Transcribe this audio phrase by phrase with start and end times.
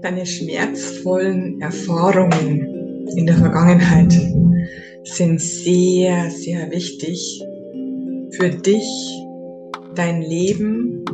[0.00, 4.12] Deine schmerzvollen Erfahrungen in der Vergangenheit
[5.02, 7.42] sind sehr, sehr wichtig
[8.30, 8.86] für dich,
[9.96, 11.04] dein Leben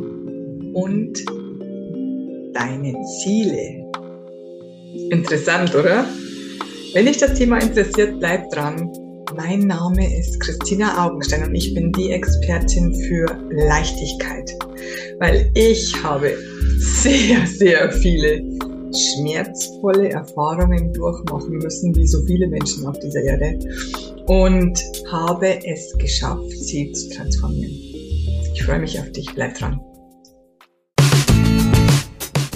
[0.75, 1.13] und
[2.53, 2.93] deine
[3.23, 3.91] Ziele.
[5.09, 6.05] Interessant, oder?
[6.93, 8.87] Wenn dich das Thema interessiert, bleib dran.
[9.35, 14.51] Mein Name ist Christina Augenstein und ich bin die Expertin für Leichtigkeit,
[15.19, 16.37] weil ich habe
[16.77, 18.54] sehr, sehr viele
[18.95, 23.59] schmerzvolle Erfahrungen durchmachen müssen, wie so viele Menschen auf dieser Erde,
[24.27, 24.79] und
[25.11, 27.71] habe es geschafft, sie zu transformieren.
[28.53, 29.79] Ich freue mich auf dich, bleib dran.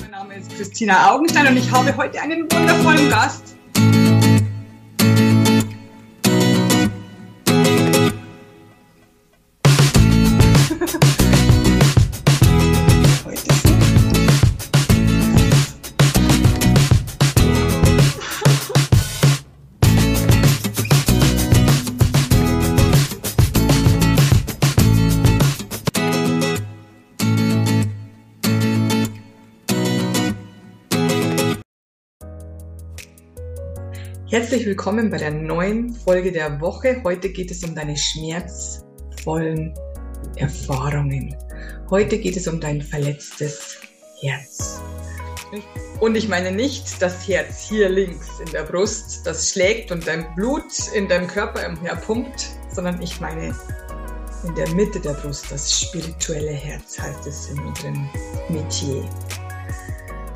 [0.02, 3.48] Mein Name ist Christina Augenstein und ich habe heute einen wundervollen Gast.
[34.32, 37.02] Herzlich willkommen bei der neuen Folge der Woche.
[37.04, 39.74] Heute geht es um deine schmerzvollen
[40.35, 41.35] Erfahrungen.
[41.90, 43.80] Heute geht es um dein verletztes
[44.22, 44.84] Herz.
[46.00, 50.35] Und ich meine nicht das Herz hier links in der Brust, das schlägt und dein
[50.35, 53.55] Blut in deinem Körper umherpumpt, sondern ich meine
[54.48, 58.07] in der Mitte der Brust, das spirituelle Herz heißt es in unserem
[58.48, 59.04] Metier.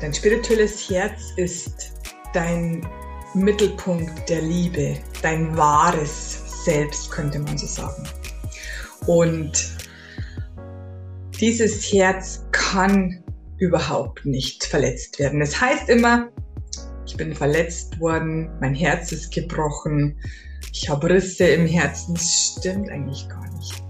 [0.00, 1.92] Dein spirituelles Herz ist
[2.32, 2.84] dein
[3.34, 8.08] Mittelpunkt der Liebe, dein wahres Selbst, könnte man so sagen.
[9.06, 9.76] Und
[11.40, 13.22] dieses Herz kann
[13.58, 15.40] überhaupt nicht verletzt werden.
[15.42, 16.28] Es heißt immer,
[17.06, 20.18] ich bin verletzt worden, mein Herz ist gebrochen,
[20.72, 22.14] ich habe Risse im Herzen.
[22.14, 23.82] Das stimmt eigentlich gar nicht.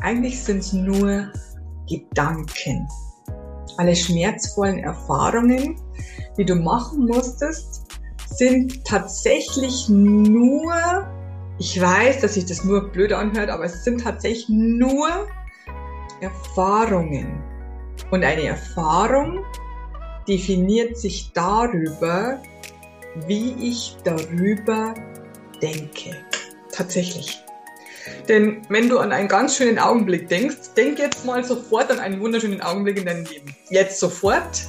[0.00, 1.30] Eigentlich sind es nur
[1.88, 2.88] Gedanken.
[3.76, 5.76] Alle schmerzvollen Erfahrungen,
[6.36, 7.81] die du machen musstest,
[8.36, 10.72] sind tatsächlich nur,
[11.58, 15.28] ich weiß, dass sich das nur blöd anhört, aber es sind tatsächlich nur
[16.20, 17.42] Erfahrungen.
[18.10, 19.44] Und eine Erfahrung
[20.28, 22.40] definiert sich darüber,
[23.26, 24.94] wie ich darüber
[25.60, 26.16] denke.
[26.70, 27.42] Tatsächlich.
[28.28, 32.20] Denn wenn du an einen ganz schönen Augenblick denkst, denk jetzt mal sofort an einen
[32.20, 33.54] wunderschönen Augenblick in deinem Leben.
[33.70, 34.66] Jetzt sofort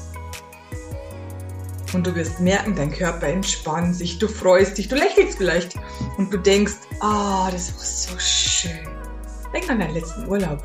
[1.96, 5.76] und du wirst merken, dein Körper entspannt sich, du freust dich, du lächelst vielleicht
[6.18, 8.88] und du denkst, ah, oh, das war so schön.
[9.54, 10.64] Denk an deinen letzten Urlaub.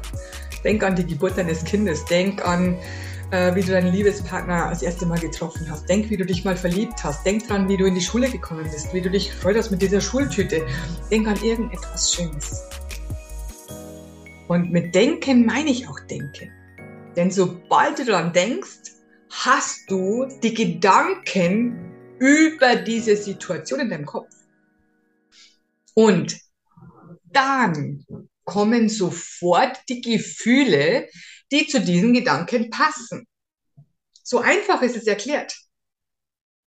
[0.65, 2.05] Denk an die Geburt deines Kindes.
[2.07, 2.77] Denk an,
[3.31, 5.89] äh, wie du deinen Liebespartner das erste Mal getroffen hast.
[5.89, 7.25] Denk, wie du dich mal verliebt hast.
[7.25, 9.83] Denk dran, wie du in die Schule gekommen bist, wie du dich gefreut hast mit
[9.83, 10.67] dieser Schultüte.
[11.11, 12.63] Denk an irgendetwas Schönes.
[14.49, 16.51] Und mit Denken meine ich auch Denken.
[17.17, 18.98] Denn sobald du daran denkst,
[19.31, 24.35] hast du die Gedanken über diese Situation in deinem Kopf.
[25.95, 26.39] Und
[27.25, 28.05] dann
[28.45, 31.09] kommen sofort die Gefühle,
[31.53, 33.27] die zu diesen Gedanken passen.
[34.23, 35.57] So einfach ist es erklärt.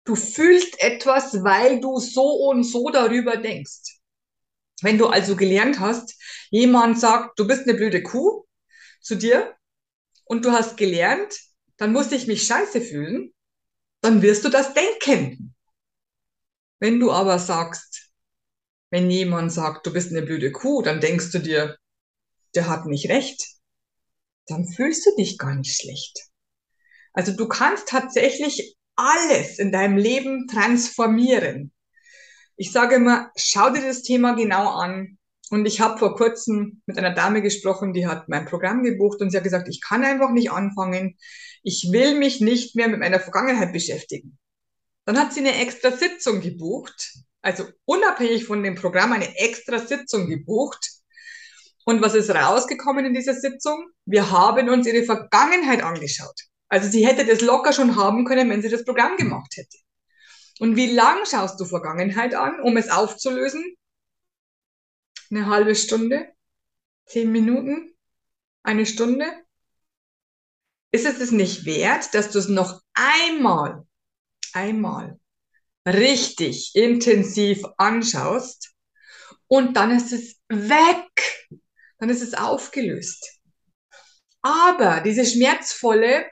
[0.05, 3.99] Du fühlst etwas, weil du so und so darüber denkst.
[4.81, 6.15] Wenn du also gelernt hast,
[6.49, 8.45] jemand sagt, du bist eine blöde Kuh
[9.01, 9.55] zu dir
[10.25, 11.35] und du hast gelernt,
[11.79, 13.33] dann musste ich mich scheiße fühlen,
[14.01, 15.55] dann wirst du das denken.
[16.79, 18.11] Wenn du aber sagst,
[18.91, 21.77] wenn jemand sagt, du bist eine blöde Kuh, dann denkst du dir,
[22.55, 23.45] der hat nicht recht,
[24.47, 26.17] dann fühlst du dich gar nicht schlecht.
[27.13, 31.71] Also du kannst tatsächlich alles in deinem Leben transformieren.
[32.57, 35.18] Ich sage immer, schau dir das Thema genau an.
[35.49, 39.31] Und ich habe vor kurzem mit einer Dame gesprochen, die hat mein Programm gebucht und
[39.31, 41.17] sie hat gesagt, ich kann einfach nicht anfangen
[41.63, 44.37] ich will mich nicht mehr mit meiner Vergangenheit beschäftigen.
[45.05, 50.27] Dann hat sie eine extra Sitzung gebucht, also unabhängig von dem Programm eine extra Sitzung
[50.27, 50.91] gebucht.
[51.85, 53.89] Und was ist rausgekommen in dieser Sitzung?
[54.05, 56.39] Wir haben uns ihre Vergangenheit angeschaut.
[56.67, 59.77] Also sie hätte das locker schon haben können, wenn sie das Programm gemacht hätte.
[60.59, 63.63] Und wie lang schaust du Vergangenheit an, um es aufzulösen?
[65.31, 66.33] Eine halbe Stunde?
[67.05, 67.93] Zehn Minuten?
[68.63, 69.25] Eine Stunde?
[70.91, 73.85] ist es es nicht wert, dass du es noch einmal,
[74.53, 75.19] einmal
[75.85, 78.73] richtig intensiv anschaust
[79.47, 81.07] und dann ist es weg,
[81.99, 83.39] dann ist es aufgelöst.
[84.41, 86.25] Aber diese schmerzvolle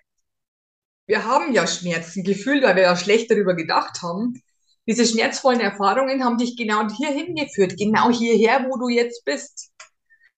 [1.10, 4.44] wir haben ja Schmerzen gefühlt, weil wir ja schlecht darüber gedacht haben.
[4.88, 9.72] Diese schmerzvollen Erfahrungen haben dich genau hierhin geführt, genau hierher, wo du jetzt bist.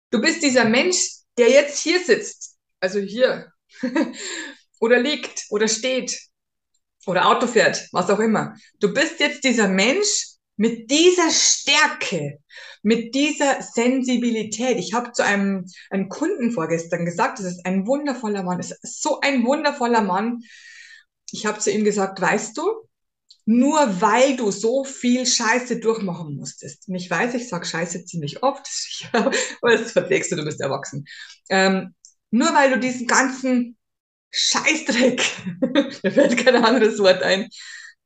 [0.10, 0.98] Du bist dieser Mensch,
[1.38, 3.52] der jetzt hier sitzt, also hier,
[4.80, 6.20] oder liegt, oder steht,
[7.06, 8.56] oder Auto fährt, was auch immer.
[8.80, 10.26] Du bist jetzt dieser Mensch
[10.58, 12.40] mit dieser Stärke,
[12.82, 14.78] mit dieser Sensibilität.
[14.78, 19.02] Ich habe zu einem, einem Kunden vorgestern gesagt, das ist ein wundervoller Mann, es ist
[19.02, 20.42] so ein wundervoller Mann.
[21.32, 22.89] Ich habe zu ihm gesagt, weißt du,
[23.50, 26.88] nur weil du so viel Scheiße durchmachen musstest.
[26.88, 28.68] Und ich weiß, ich sage Scheiße ziemlich oft,
[29.12, 29.32] aber
[29.76, 31.04] das verträgst du, du bist erwachsen.
[31.50, 31.96] Ähm,
[32.30, 33.76] nur weil du diesen ganzen
[34.30, 35.24] Scheißdreck,
[36.04, 37.50] mir fällt kein anderes Wort ein,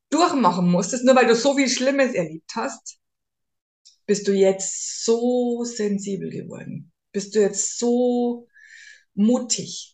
[0.10, 3.00] durchmachen musstest, nur weil du so viel Schlimmes erlebt hast,
[4.06, 6.94] bist du jetzt so sensibel geworden.
[7.12, 8.48] Bist du jetzt so
[9.14, 9.93] mutig.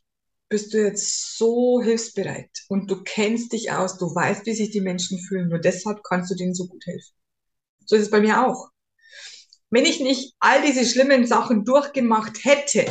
[0.50, 2.50] Bist du jetzt so hilfsbereit.
[2.68, 3.98] Und du kennst dich aus.
[3.98, 5.50] Du weißt, wie sich die Menschen fühlen.
[5.50, 7.13] Nur deshalb kannst du denen so gut helfen.
[7.86, 8.69] So ist es bei mir auch.
[9.69, 12.86] Wenn ich nicht all diese schlimmen Sachen durchgemacht hätte,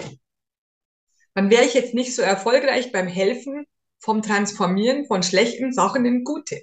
[1.35, 3.67] dann wäre ich jetzt nicht so erfolgreich beim Helfen
[4.01, 6.63] vom Transformieren von schlechten Sachen in gute.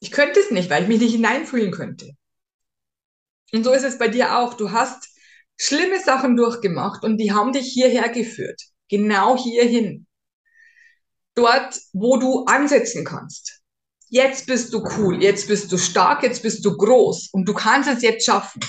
[0.00, 2.12] Ich könnte es nicht, weil ich mich nicht hineinfühlen könnte.
[3.52, 4.54] Und so ist es bei dir auch.
[4.54, 5.13] Du hast
[5.56, 8.60] schlimme Sachen durchgemacht und die haben dich hierher geführt.
[8.88, 10.06] Genau hierhin.
[11.34, 13.62] Dort, wo du ansetzen kannst.
[14.08, 17.88] Jetzt bist du cool, jetzt bist du stark, jetzt bist du groß und du kannst
[17.88, 18.60] es jetzt schaffen.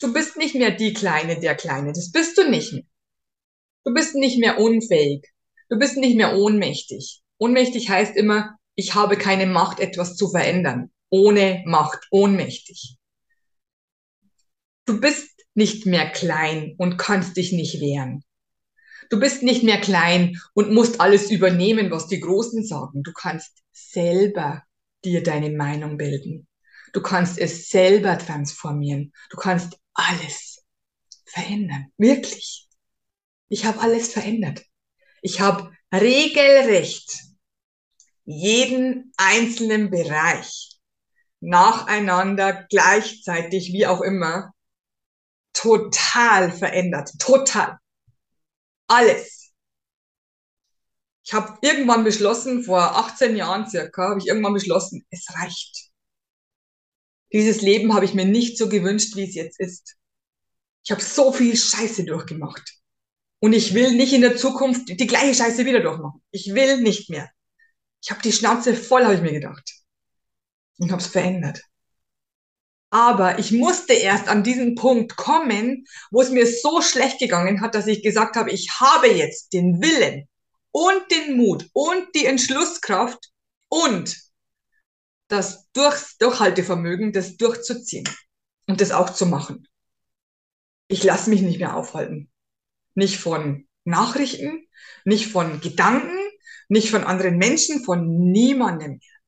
[0.00, 1.92] Du bist nicht mehr die Kleine, der Kleine.
[1.92, 2.84] Das bist du nicht mehr.
[3.84, 5.24] Du bist nicht mehr unfähig.
[5.68, 7.20] Du bist nicht mehr ohnmächtig.
[7.38, 10.90] Ohnmächtig heißt immer, ich habe keine Macht, etwas zu verändern.
[11.10, 12.97] Ohne Macht, ohnmächtig.
[14.88, 18.24] Du bist nicht mehr klein und kannst dich nicht wehren.
[19.10, 23.02] Du bist nicht mehr klein und musst alles übernehmen, was die Großen sagen.
[23.02, 24.62] Du kannst selber
[25.04, 26.48] dir deine Meinung bilden.
[26.94, 29.12] Du kannst es selber transformieren.
[29.28, 30.64] Du kannst alles
[31.26, 31.92] verändern.
[31.98, 32.66] Wirklich.
[33.50, 34.62] Ich habe alles verändert.
[35.20, 37.14] Ich habe regelrecht
[38.24, 40.78] jeden einzelnen Bereich
[41.40, 44.54] nacheinander, gleichzeitig, wie auch immer,
[45.60, 47.10] total verändert.
[47.18, 47.78] Total.
[48.86, 49.52] Alles.
[51.24, 55.90] Ich habe irgendwann beschlossen, vor 18 Jahren circa, habe ich irgendwann beschlossen, es reicht.
[57.32, 59.96] Dieses Leben habe ich mir nicht so gewünscht, wie es jetzt ist.
[60.84, 62.78] Ich habe so viel Scheiße durchgemacht.
[63.40, 66.22] Und ich will nicht in der Zukunft die gleiche Scheiße wieder durchmachen.
[66.30, 67.30] Ich will nicht mehr.
[68.02, 69.70] Ich habe die Schnauze voll, habe ich mir gedacht.
[70.78, 71.60] Und habe es verändert.
[72.90, 77.74] Aber ich musste erst an diesen Punkt kommen, wo es mir so schlecht gegangen hat,
[77.74, 80.26] dass ich gesagt habe, ich habe jetzt den Willen
[80.70, 83.30] und den Mut und die Entschlusskraft
[83.68, 84.16] und
[85.28, 88.08] das Durch Durchhaltevermögen, das durchzuziehen
[88.66, 89.68] und das auch zu machen.
[90.88, 92.30] Ich lasse mich nicht mehr aufhalten.
[92.94, 94.66] Nicht von Nachrichten,
[95.04, 96.18] nicht von Gedanken,
[96.68, 99.18] nicht von anderen Menschen, von niemandem mehr.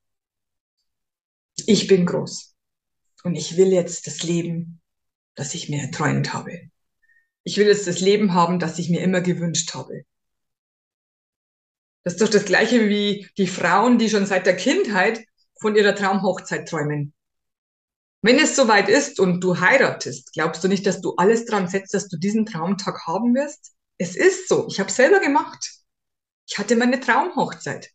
[1.67, 2.51] Ich bin groß
[3.25, 4.81] und ich will jetzt das Leben,
[5.35, 6.71] das ich mir erträumt habe.
[7.45, 10.03] Ich will jetzt das Leben haben, das ich mir immer gewünscht habe.
[12.05, 15.25] Das ist doch das Gleiche wie die Frauen, die schon seit der Kindheit
[15.61, 17.15] von ihrer Traumhochzeit träumen.
[18.23, 21.95] Wenn es soweit ist und du heiratest, glaubst du nicht, dass du alles dran setzt,
[21.95, 23.73] dass du diesen Traumtag haben wirst?
[23.97, 24.67] Es ist so.
[24.69, 25.71] Ich habe selber gemacht.
[26.47, 27.91] Ich hatte meine Traumhochzeit.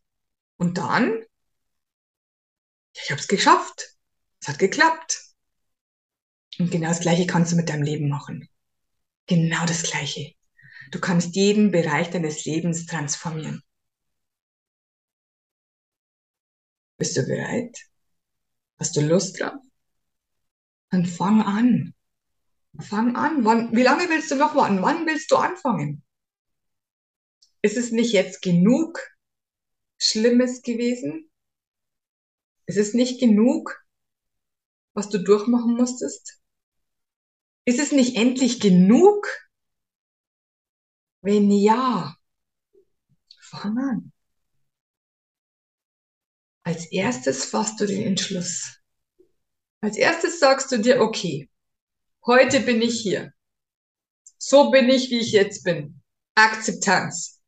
[0.58, 1.24] Und dann,
[2.94, 3.95] ich habe es geschafft.
[4.42, 5.22] Es hat geklappt.
[6.60, 8.48] Und genau das Gleiche kannst du mit deinem Leben machen.
[9.28, 10.34] Genau das Gleiche.
[10.92, 13.62] Du kannst jeden Bereich deines Lebens transformieren.
[16.98, 17.78] Bist du bereit?
[18.80, 19.60] Hast du Lust drauf?
[20.92, 21.94] Dann fang an.
[22.80, 23.44] Fang an.
[23.44, 24.82] Wann, wie lange willst du noch warten?
[24.82, 26.04] Wann willst du anfangen?
[27.62, 29.00] Ist es nicht jetzt genug
[29.98, 31.30] Schlimmes gewesen?
[32.68, 33.85] Ist es nicht genug,
[34.96, 36.42] was du durchmachen musstest?
[37.66, 39.28] Ist es nicht endlich genug?
[41.22, 42.16] Wenn ja,
[43.42, 44.12] fang an.
[46.64, 48.80] Als erstes fasst du den Entschluss.
[49.82, 51.50] Als erstes sagst du dir, okay,
[52.26, 53.34] heute bin ich hier.
[54.38, 56.02] So bin ich, wie ich jetzt bin.
[56.36, 57.42] Akzeptanz.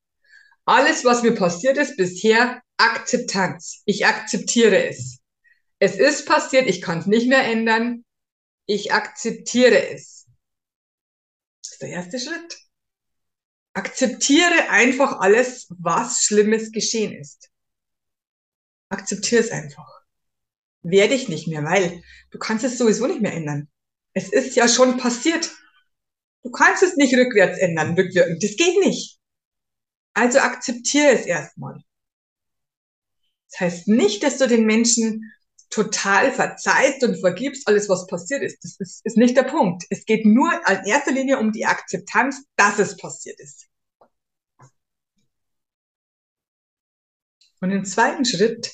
[0.65, 3.81] Alles, was mir passiert ist bisher, Akzeptanz.
[3.85, 5.16] Ich akzeptiere es.
[5.79, 8.03] Es ist passiert, ich kann es nicht mehr ändern.
[8.65, 10.27] Ich akzeptiere es.
[11.61, 12.57] Das ist der erste Schritt.
[13.73, 17.49] Akzeptiere einfach alles, was Schlimmes geschehen ist.
[18.89, 20.01] Akzeptiere es einfach.
[20.81, 23.69] Werde ich nicht mehr, weil du kannst es sowieso nicht mehr ändern.
[24.13, 25.51] Es ist ja schon passiert.
[26.43, 28.41] Du kannst es nicht rückwärts ändern, rückwirkend.
[28.43, 29.19] Das geht nicht.
[30.13, 31.83] Also akzeptiere es erstmal.
[33.51, 35.31] Das heißt nicht, dass du den Menschen
[35.69, 38.63] total verzeihst und vergibst alles, was passiert ist.
[38.63, 39.85] Das ist, ist nicht der Punkt.
[39.89, 43.67] Es geht nur in erster Linie um die Akzeptanz, dass es passiert ist.
[47.59, 48.71] Und im zweiten Schritt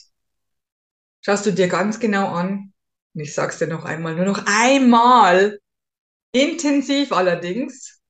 [1.22, 2.74] schaust du dir ganz genau an,
[3.14, 5.60] und ich sag's dir noch einmal, nur noch einmal,
[6.34, 8.02] intensiv allerdings,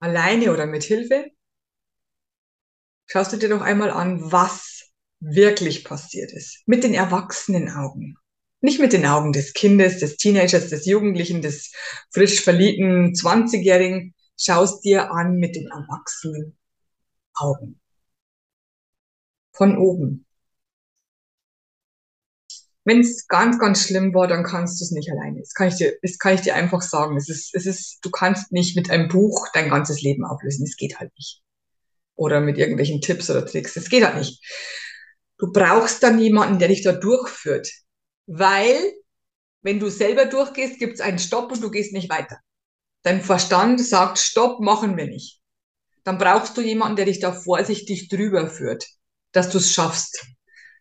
[0.00, 1.30] alleine oder mit Hilfe,
[3.06, 4.77] schaust du dir noch einmal an, was
[5.20, 6.62] wirklich passiert ist.
[6.66, 8.16] Mit den erwachsenen Augen.
[8.60, 11.72] Nicht mit den Augen des Kindes, des Teenagers, des Jugendlichen, des
[12.10, 14.14] frisch verliebten 20-Jährigen.
[14.36, 16.56] Schaust dir an mit den erwachsenen
[17.34, 17.80] Augen.
[19.52, 20.24] Von oben.
[22.84, 25.40] Wenn es ganz, ganz schlimm war, dann kannst du es nicht alleine.
[25.40, 27.16] Das kann ich dir, das kann ich dir einfach sagen.
[27.16, 30.64] Es ist, es ist, du kannst nicht mit einem Buch dein ganzes Leben auflösen.
[30.64, 31.42] Es geht halt nicht.
[32.14, 33.76] Oder mit irgendwelchen Tipps oder Tricks.
[33.76, 34.40] Es geht halt nicht.
[35.38, 37.70] Du brauchst dann jemanden, der dich da durchführt.
[38.26, 38.76] Weil,
[39.62, 42.38] wenn du selber durchgehst, gibt es einen Stopp und du gehst nicht weiter.
[43.02, 45.40] Dein Verstand sagt, Stopp, machen wir nicht.
[46.04, 48.86] Dann brauchst du jemanden, der dich da vorsichtig drüber führt,
[49.32, 50.26] dass du es schaffst,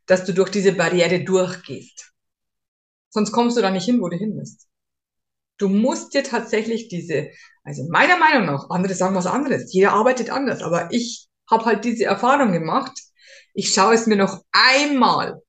[0.06, 2.12] dass du durch diese Barriere durchgehst.
[3.10, 4.68] Sonst kommst du da nicht hin, wo du hin willst.
[5.58, 7.30] Du musst dir tatsächlich diese,
[7.64, 11.84] also meiner Meinung nach, andere sagen was anderes, jeder arbeitet anders, aber ich habe halt
[11.84, 13.07] diese Erfahrung gemacht,
[13.58, 15.42] ich schaue es mir noch einmal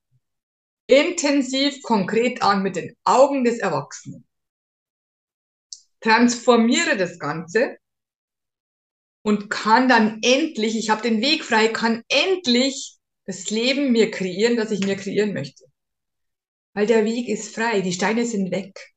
[0.86, 4.26] intensiv konkret an mit den Augen des Erwachsenen.
[6.00, 7.76] Transformiere das Ganze
[9.20, 12.96] und kann dann endlich, ich habe den Weg frei, kann endlich
[13.26, 15.66] das Leben mir kreieren, das ich mir kreieren möchte.
[16.72, 18.94] Weil der Weg ist frei, die Steine sind weg.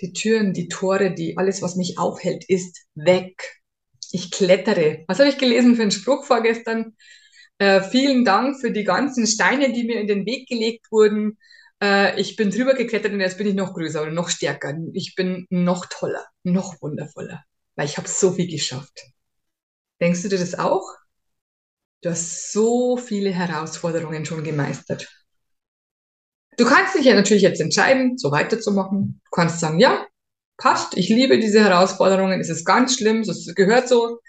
[0.00, 3.63] Die Türen, die Tore, die alles, was mich aufhält, ist weg
[4.14, 5.04] ich klettere.
[5.08, 6.96] Was habe ich gelesen für einen Spruch vorgestern?
[7.58, 11.38] Äh, vielen Dank für die ganzen Steine, die mir in den Weg gelegt wurden.
[11.82, 14.74] Äh, ich bin drüber geklettert und jetzt bin ich noch größer oder noch stärker.
[14.92, 17.42] Ich bin noch toller, noch wundervoller,
[17.74, 19.02] weil ich habe so viel geschafft.
[20.00, 20.88] Denkst du dir das auch?
[22.02, 25.08] Du hast so viele Herausforderungen schon gemeistert.
[26.56, 29.20] Du kannst dich ja natürlich jetzt entscheiden, so weiterzumachen.
[29.24, 30.03] Du kannst sagen, ja,
[30.56, 30.96] passt.
[30.96, 32.40] Ich liebe diese Herausforderungen.
[32.40, 33.20] Es ist ganz schlimm.
[33.20, 34.20] Es gehört so.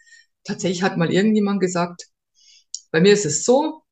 [0.43, 2.05] Tatsächlich hat mal irgendjemand gesagt,
[2.91, 3.83] bei mir ist es so,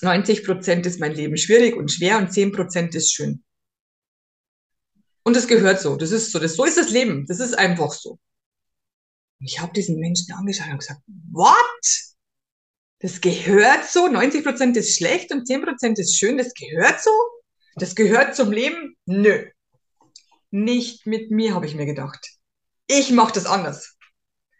[0.00, 3.44] 90 Prozent ist mein Leben schwierig und schwer und 10 Prozent ist schön.
[5.22, 5.96] Und das gehört so.
[5.96, 6.38] Das ist so.
[6.38, 7.26] Das, so ist das Leben.
[7.26, 8.18] Das ist einfach so.
[9.40, 11.56] Und ich habe diesen Menschen angeschaut und gesagt, what?
[13.00, 14.08] Das gehört so?
[14.08, 16.38] 90 Prozent ist schlecht und 10 Prozent ist schön.
[16.38, 17.10] Das gehört so?
[17.76, 18.96] Das gehört zum Leben?
[19.06, 19.46] Nö
[20.54, 22.30] nicht mit mir, habe ich mir gedacht.
[22.86, 23.96] Ich mache das anders.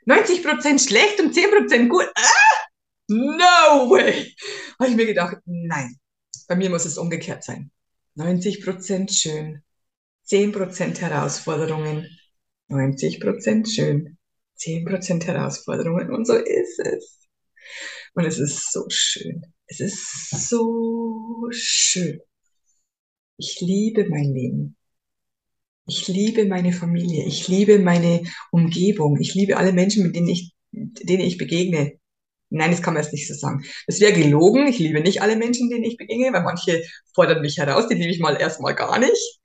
[0.07, 2.07] 90% schlecht und 10% gut.
[2.17, 2.67] Ah!
[3.09, 4.35] No way!
[4.79, 5.99] Habe ich mir gedacht, nein,
[6.49, 7.71] bei mir muss es umgekehrt sein.
[8.17, 9.63] 90% schön,
[10.27, 12.09] 10% Herausforderungen,
[12.69, 14.19] 90% schön,
[14.59, 17.29] 10% Herausforderungen und so ist es.
[18.15, 19.43] Und es ist so schön.
[19.67, 22.21] Es ist so schön.
[23.37, 24.77] Ich liebe mein Leben.
[25.87, 27.25] Ich liebe meine Familie.
[27.27, 29.21] Ich liebe meine Umgebung.
[29.21, 31.99] Ich liebe alle Menschen, mit denen ich, denen ich begegne.
[32.51, 33.65] Nein, das kann man jetzt nicht so sagen.
[33.87, 34.67] Das wäre gelogen.
[34.67, 37.89] Ich liebe nicht alle Menschen, denen ich begegne, weil manche fordern mich heraus.
[37.89, 39.41] Die liebe ich mal erstmal gar nicht.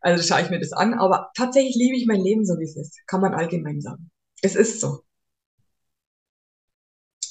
[0.00, 0.94] Also schaue ich mir das an.
[0.94, 2.98] Aber tatsächlich liebe ich mein Leben so, wie es ist.
[3.06, 4.10] Kann man allgemein sagen.
[4.42, 5.00] Es ist so.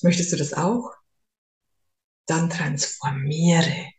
[0.03, 0.91] Möchtest du das auch?
[2.27, 3.91] Dann transformiere.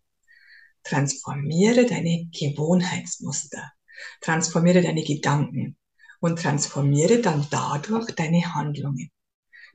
[0.85, 3.74] Transformiere deine Gewohnheitsmuster.
[4.21, 5.77] Transformiere deine Gedanken
[6.25, 9.11] und transformiere dann dadurch deine Handlungen.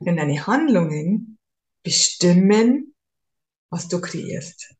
[0.00, 1.38] Denn deine Handlungen
[1.84, 2.96] bestimmen,
[3.70, 4.74] was du kreierst.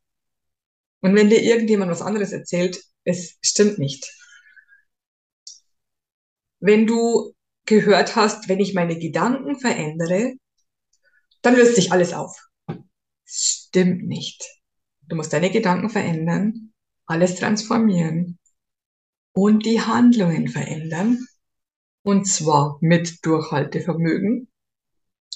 [1.00, 4.12] Und wenn dir irgendjemand was anderes erzählt, es stimmt nicht.
[6.58, 7.34] Wenn du
[7.66, 10.34] gehört hast, wenn ich meine Gedanken verändere,
[11.40, 12.36] dann löst sich alles auf.
[13.24, 14.44] Stimmt nicht.
[15.02, 16.72] Du musst deine Gedanken verändern,
[17.06, 18.39] alles transformieren
[19.32, 21.26] und die Handlungen verändern.
[22.02, 24.48] Und zwar mit Durchhaltevermögen.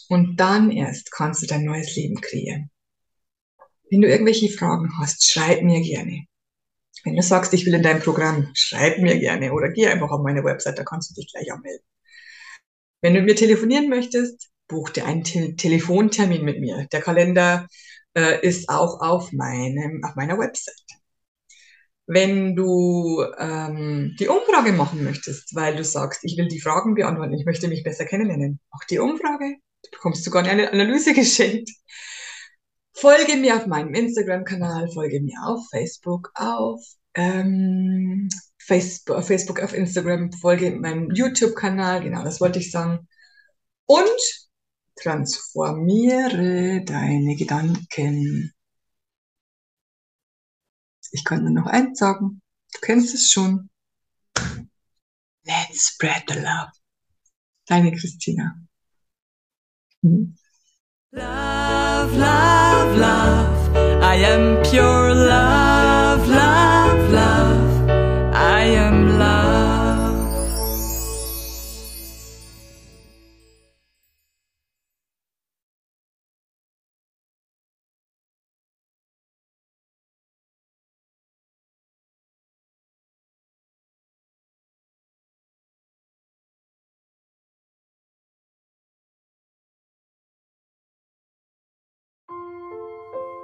[0.09, 2.71] Und dann erst kannst du dein neues Leben kreieren.
[3.91, 6.27] Wenn du irgendwelche Fragen hast, schreib mir gerne.
[7.05, 10.23] Wenn du sagst, ich will in dein Programm, schreib mir gerne oder geh einfach auf
[10.23, 11.85] meine Website, da kannst du dich gleich anmelden.
[13.03, 16.87] Wenn du mit mir telefonieren möchtest, buch dir einen Te Telefontermin mit mir.
[16.91, 17.69] Der Kalender
[18.15, 20.75] äh, ist auch auf, meinem, auf meiner Website.
[22.07, 27.33] Wenn du ähm, die Umfrage machen möchtest, weil du sagst, ich will die Fragen beantworten,
[27.33, 31.71] ich möchte mich besser kennenlernen, auch die Umfrage, du bekommst sogar eine Analyse geschenkt.
[32.93, 36.81] Folge mir auf meinem Instagram-Kanal, folge mir auf Facebook, auf
[37.15, 43.09] ähm, Facebook, auf Facebook, auf Instagram, folge meinem YouTube-Kanal, genau, das wollte ich sagen.
[43.87, 44.09] Und
[44.97, 48.54] transformiere deine Gedanken.
[51.15, 52.43] Ich kann nur noch eins sagen,
[52.73, 53.71] du kennst es schon.
[55.45, 56.73] Let's spread the love.
[57.67, 58.57] Deine Christina.
[60.03, 60.37] Mhm.
[61.13, 64.03] Love, love, love.
[64.03, 65.84] I am pure love,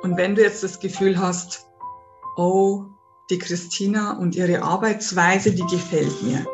[0.03, 1.67] Und wenn du jetzt das Gefühl hast,
[2.37, 2.85] oh,
[3.31, 6.47] die Christina und ihre Arbeitsweise, die gefällt mir.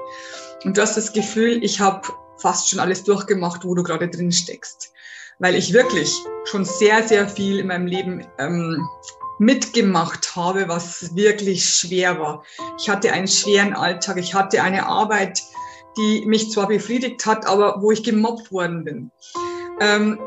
[0.65, 4.33] Und du hast das Gefühl, ich habe fast schon alles durchgemacht, wo du gerade drin
[4.33, 4.93] steckst.
[5.39, 6.13] Weil ich wirklich
[6.45, 8.87] schon sehr, sehr viel in meinem Leben ähm,
[9.39, 12.45] mitgemacht habe, was wirklich schwer war.
[12.79, 15.43] Ich hatte einen schweren Alltag, ich hatte eine Arbeit,
[15.97, 19.11] die mich zwar befriedigt hat, aber wo ich gemobbt worden bin.
[19.81, 20.19] Ähm,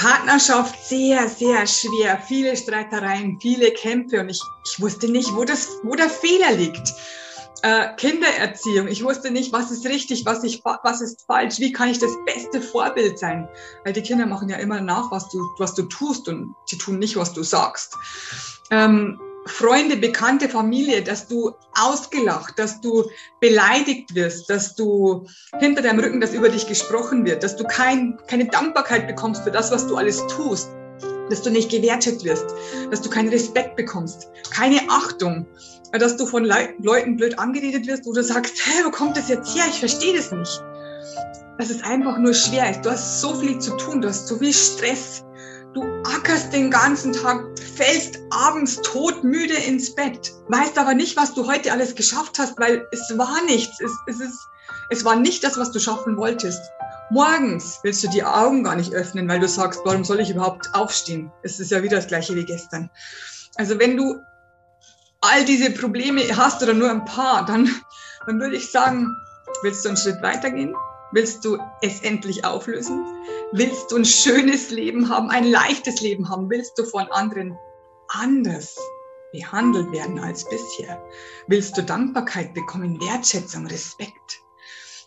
[0.00, 5.68] Partnerschaft sehr, sehr schwer, viele Streitereien, viele Kämpfe und ich, ich wusste nicht, wo, das,
[5.82, 6.94] wo der Fehler liegt.
[7.60, 11.90] Äh, Kindererziehung, ich wusste nicht, was ist richtig, was, ich, was ist falsch, wie kann
[11.90, 13.46] ich das beste Vorbild sein.
[13.84, 16.98] Weil die Kinder machen ja immer nach, was du, was du tust und sie tun
[16.98, 17.94] nicht, was du sagst.
[18.70, 23.04] Ähm, Freunde, Bekannte, Familie, dass du ausgelacht, dass du
[23.40, 25.26] beleidigt wirst, dass du
[25.58, 29.50] hinter deinem Rücken, dass über dich gesprochen wird, dass du kein, keine Dankbarkeit bekommst für
[29.50, 30.70] das, was du alles tust,
[31.30, 32.46] dass du nicht gewertet wirst,
[32.90, 35.46] dass du keinen Respekt bekommst, keine Achtung,
[35.92, 39.56] dass du von Le Leuten blöd angeredet wirst, du sagst, hä, wo kommt das jetzt
[39.56, 39.64] her?
[39.68, 40.62] Ich verstehe das nicht.
[41.58, 42.84] Dass es einfach nur schwer ist.
[42.84, 45.24] Du hast so viel zu tun, du hast so viel Stress
[45.72, 47.44] Du ackerst den ganzen Tag,
[47.76, 52.86] fällst abends todmüde ins Bett, weißt aber nicht, was du heute alles geschafft hast, weil
[52.92, 53.80] es war nichts.
[53.80, 54.38] Es, es, ist,
[54.90, 56.60] es war nicht das, was du schaffen wolltest.
[57.10, 60.74] Morgens willst du die Augen gar nicht öffnen, weil du sagst, warum soll ich überhaupt
[60.74, 61.32] aufstehen?
[61.42, 62.90] Es ist ja wieder das gleiche wie gestern.
[63.56, 64.20] Also wenn du
[65.20, 67.68] all diese Probleme hast oder nur ein paar, dann,
[68.26, 69.08] dann würde ich sagen,
[69.62, 70.74] willst du einen Schritt weitergehen?
[71.12, 73.04] Willst du es endlich auflösen?
[73.52, 76.48] Willst du ein schönes Leben haben, ein leichtes Leben haben?
[76.48, 77.58] Willst du von anderen
[78.08, 78.76] anders
[79.32, 81.02] behandelt werden als bisher?
[81.48, 84.40] Willst du Dankbarkeit bekommen, Wertschätzung, Respekt?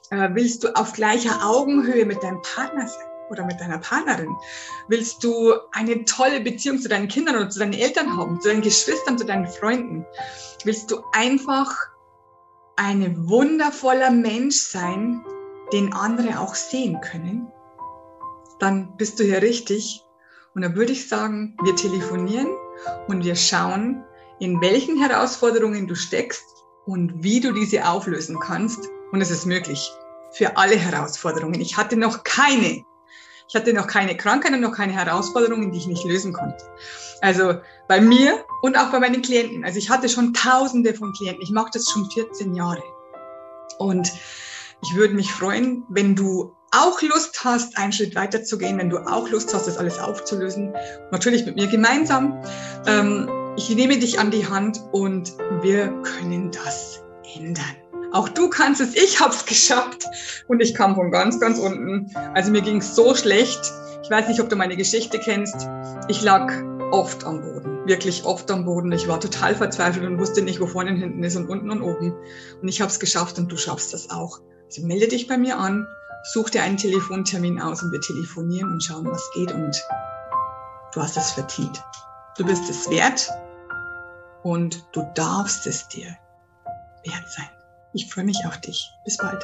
[0.10, 4.36] Äh, willst du auf gleicher Augenhöhe mit deinem Partner sein oder mit deiner Partnerin?
[4.90, 8.62] Willst du eine tolle Beziehung zu deinen Kindern oder zu deinen Eltern haben, zu deinen
[8.62, 10.06] Geschwistern, zu deinen Freunden?
[10.66, 11.74] Willst du einfach
[12.76, 15.24] ein wundervoller Mensch sein,
[15.72, 17.52] den andere auch sehen können?
[18.64, 20.04] dann bist du hier richtig.
[20.56, 22.48] Und dann würde ich sagen, wir telefonieren
[23.08, 24.04] und wir schauen,
[24.40, 26.46] in welchen Herausforderungen du steckst
[26.86, 28.90] und wie du diese auflösen kannst.
[29.12, 29.92] Und es ist möglich
[30.32, 31.60] für alle Herausforderungen.
[31.60, 32.84] Ich hatte noch keine.
[33.50, 36.64] Ich hatte noch keine Krankheit und noch keine Herausforderungen, die ich nicht lösen konnte.
[37.22, 37.56] Also
[37.88, 39.66] bei mir und auch bei meinen Klienten.
[39.66, 41.44] Also ich hatte schon tausende von Klienten.
[41.44, 42.84] Ich mache das schon 14 Jahre.
[43.78, 44.12] Und
[44.84, 48.90] ich würde mich freuen, wenn du auch Lust hast, einen Schritt weiter zu gehen, wenn
[48.90, 50.74] du auch Lust hast, das alles aufzulösen,
[51.12, 52.42] natürlich mit mir gemeinsam.
[52.86, 57.02] Ähm, ich nehme dich an die Hand und wir können das
[57.36, 57.78] ändern.
[58.12, 60.06] Auch du kannst es, ich habe es geschafft
[60.48, 62.12] und ich kam von ganz, ganz unten.
[62.34, 63.62] Also mir ging es so schlecht.
[64.04, 65.68] Ich weiß nicht, ob du meine Geschichte kennst.
[66.10, 66.52] Ich lag
[66.92, 68.92] oft am Boden, wirklich oft am Boden.
[68.92, 71.82] Ich war total verzweifelt und wusste nicht, wo vorne und hinten ist und unten und
[71.82, 72.14] oben.
[72.62, 74.42] Und ich habe es geschafft und du schaffst das auch.
[74.66, 75.88] Also melde dich bei mir an
[76.24, 79.84] such dir einen Telefontermin aus und wir telefonieren und schauen, was geht und
[80.94, 81.84] du hast es verdient.
[82.38, 83.30] Du bist es wert
[84.42, 86.16] und du darfst es dir
[87.06, 87.50] wert sein.
[87.94, 88.90] Ich freue mich auf dich.
[89.06, 89.44] Bis bald.